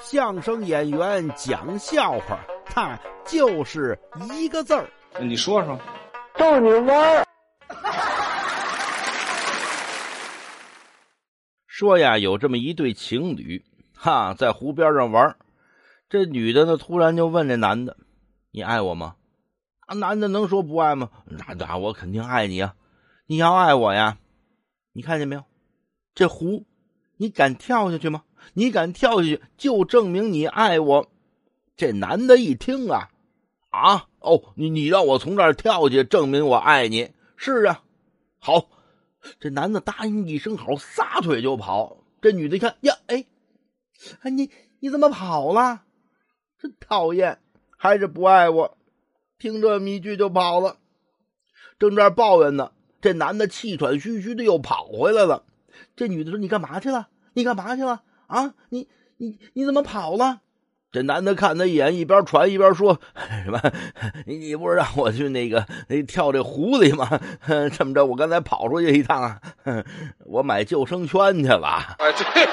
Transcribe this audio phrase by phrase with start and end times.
[0.00, 3.98] 相声演员讲笑话，他就是
[4.32, 4.88] 一个字儿。
[5.20, 5.78] 你说说，
[6.36, 7.26] 逗你玩儿。
[11.66, 15.36] 说呀，有这么一对情侣，哈，在湖边上玩。
[16.08, 17.96] 这女的呢，突然就问这男的
[18.52, 19.16] ：“你爱我吗？”
[19.86, 21.10] 啊，男的能说不爱吗？
[21.26, 22.74] 那那我肯定爱你啊！
[23.26, 24.18] 你要爱我呀，
[24.92, 25.44] 你看见没有？
[26.14, 26.66] 这湖，
[27.16, 28.22] 你敢跳下去吗？
[28.54, 31.10] 你敢跳下去，就证明你爱我。
[31.76, 33.10] 这男的一听啊，
[33.70, 37.10] 啊，哦，你你让我从这儿跳下去，证明我爱你？
[37.36, 37.82] 是啊，
[38.38, 38.68] 好。
[39.38, 41.98] 这男的答应一声好，撒腿就跑。
[42.20, 43.24] 这女的一看呀，哎，
[44.22, 45.82] 哎，你你怎么跑了？
[46.58, 47.38] 真讨厌，
[47.76, 48.76] 还是不爱我？
[49.38, 50.78] 听这么一句就跑了。
[51.78, 55.44] 正这抱怨呢，这男的气喘吁吁的又跑回来了。
[55.96, 57.08] 这女的说：“你干嘛去了？
[57.34, 58.02] 你干嘛去了？
[58.32, 60.40] 啊，你你你怎么跑了？”
[60.92, 63.00] 这男的看他一眼，一边传一边说
[63.44, 63.58] ：“什么？
[64.26, 65.66] 你你不是让我去那个
[66.06, 67.08] 跳这湖里吗？
[67.72, 69.40] 这么着，我刚才跑出去一趟，
[70.26, 72.46] 我买救生圈去了。”啊，对。